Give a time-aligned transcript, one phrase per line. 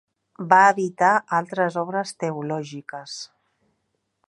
[0.53, 3.21] Va editar altres obres teològiques.